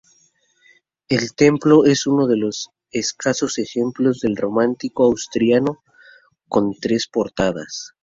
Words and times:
El 1.09 1.35
templo 1.35 1.85
es 1.85 2.07
uno 2.07 2.25
de 2.25 2.35
los 2.35 2.71
escasos 2.91 3.59
ejemplos 3.59 4.19
del 4.19 4.35
románico 4.35 5.13
asturiano 5.13 5.83
con 6.49 6.73
tres 6.73 7.07
portadas. 7.07 7.91